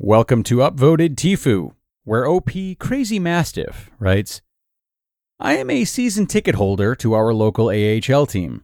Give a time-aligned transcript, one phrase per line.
[0.00, 1.72] Welcome to Upvoted Tifu,
[2.04, 4.42] where OP Crazy Mastiff writes
[5.40, 8.62] I am a season ticket holder to our local AHL team.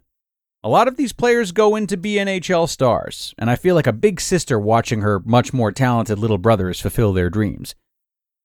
[0.63, 3.89] A lot of these players go in to be NHL stars, and I feel like
[3.89, 7.75] a big sister watching her much more talented little brothers fulfill their dreams.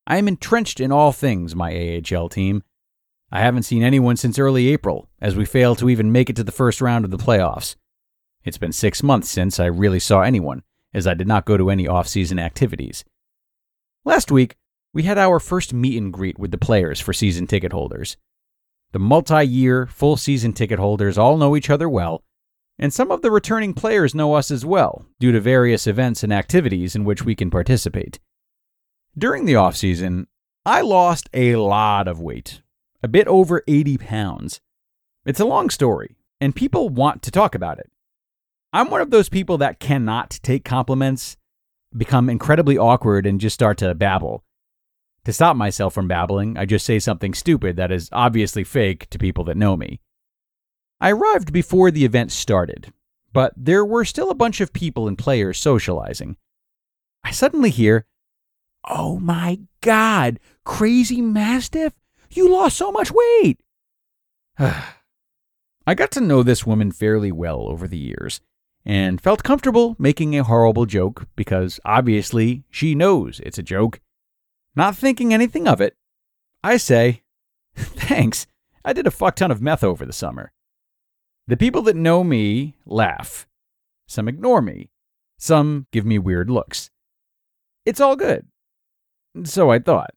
[0.07, 2.63] I am entrenched in all things my AHL team.
[3.31, 6.43] I haven't seen anyone since early April, as we failed to even make it to
[6.43, 7.75] the first round of the playoffs.
[8.43, 10.63] It's been six months since I really saw anyone,
[10.93, 13.03] as I did not go to any off-season activities.
[14.05, 14.55] Last week,
[14.93, 18.17] we had our first meet and greet with the players for season ticket holders.
[18.91, 22.23] The multi year, full season ticket holders all know each other well,
[22.79, 26.33] and some of the returning players know us as well, due to various events and
[26.33, 28.19] activities in which we can participate.
[29.17, 30.27] During the off season,
[30.65, 32.61] I lost a lot of weight,
[33.03, 34.61] a bit over 80 pounds.
[35.25, 37.91] It's a long story, and people want to talk about it.
[38.71, 41.37] I'm one of those people that cannot take compliments,
[41.95, 44.43] become incredibly awkward, and just start to babble.
[45.25, 49.17] To stop myself from babbling, I just say something stupid that is obviously fake to
[49.17, 50.01] people that know me.
[51.01, 52.93] I arrived before the event started,
[53.33, 56.37] but there were still a bunch of people and players socializing.
[57.23, 58.05] I suddenly hear,
[58.87, 61.93] Oh my god, crazy mastiff,
[62.29, 63.59] you lost so much weight.
[64.59, 68.41] I got to know this woman fairly well over the years
[68.85, 73.99] and felt comfortable making a horrible joke because obviously she knows it's a joke.
[74.75, 75.95] Not thinking anything of it,
[76.63, 77.23] I say,
[77.75, 78.47] Thanks,
[78.83, 80.51] I did a fuck ton of meth over the summer.
[81.47, 83.47] The people that know me laugh.
[84.07, 84.89] Some ignore me.
[85.37, 86.89] Some give me weird looks.
[87.85, 88.47] It's all good.
[89.43, 90.11] So I thought.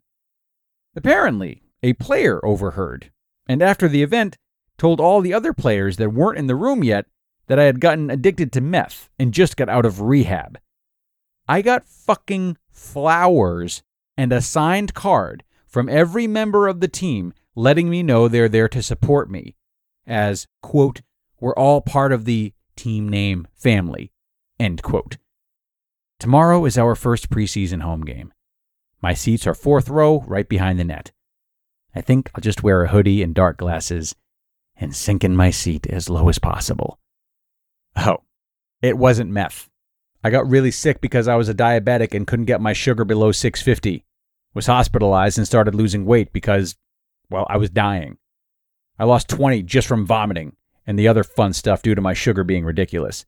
[0.94, 3.10] Apparently, a player overheard,
[3.48, 4.36] and after the event,
[4.76, 7.06] told all the other players that weren't in the room yet
[7.46, 10.58] that I had gotten addicted to meth and just got out of rehab.
[11.48, 13.82] I got fucking flowers
[14.16, 18.68] and a signed card from every member of the team letting me know they're there
[18.68, 19.56] to support me,
[20.06, 21.02] as, quote,
[21.40, 24.12] we're all part of the team name family,
[24.58, 25.16] end quote.
[26.18, 28.32] Tomorrow is our first preseason home game.
[29.00, 31.10] My seats are fourth row, right behind the net.
[31.94, 34.14] I think I'll just wear a hoodie and dark glasses
[34.76, 36.98] and sink in my seat as low as possible.
[37.96, 38.18] Oh,
[38.80, 39.68] it wasn't meth.
[40.24, 43.32] I got really sick because I was a diabetic and couldn't get my sugar below
[43.32, 44.04] 650.
[44.54, 46.76] Was hospitalized and started losing weight because,
[47.30, 48.18] well, I was dying.
[48.98, 52.44] I lost 20 just from vomiting and the other fun stuff due to my sugar
[52.44, 53.24] being ridiculous.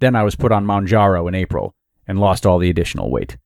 [0.00, 1.74] Then I was put on Mounjaro in April
[2.06, 3.38] and lost all the additional weight.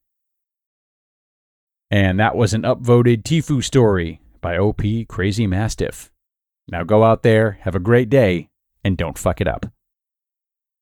[1.91, 6.11] And that was an upvoted Tifu story by OP Crazy Mastiff.
[6.69, 8.49] Now go out there, have a great day,
[8.85, 9.67] and don't fuck it up.